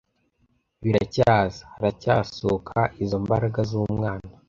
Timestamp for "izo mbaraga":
3.03-3.59